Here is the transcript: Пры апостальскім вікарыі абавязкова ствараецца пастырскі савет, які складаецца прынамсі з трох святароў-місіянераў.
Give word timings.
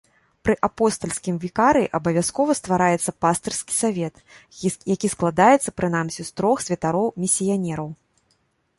Пры 0.47 0.53
апостальскім 0.67 1.35
вікарыі 1.43 1.89
абавязкова 1.97 2.51
ствараецца 2.61 3.15
пастырскі 3.27 3.73
савет, 3.81 4.15
які 4.93 5.07
складаецца 5.19 5.69
прынамсі 5.83 6.21
з 6.31 6.39
трох 6.39 6.57
святароў-місіянераў. 6.71 7.89